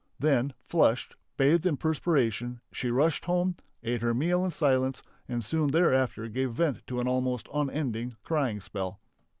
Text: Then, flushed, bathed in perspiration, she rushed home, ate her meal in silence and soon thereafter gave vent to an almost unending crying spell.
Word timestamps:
Then, 0.17 0.55
flushed, 0.67 1.15
bathed 1.37 1.63
in 1.63 1.77
perspiration, 1.77 2.59
she 2.71 2.89
rushed 2.89 3.25
home, 3.25 3.57
ate 3.83 4.01
her 4.01 4.15
meal 4.15 4.43
in 4.43 4.49
silence 4.49 5.03
and 5.27 5.45
soon 5.45 5.67
thereafter 5.69 6.27
gave 6.27 6.53
vent 6.53 6.81
to 6.87 6.99
an 7.01 7.07
almost 7.07 7.47
unending 7.53 8.15
crying 8.23 8.61
spell. 8.61 8.99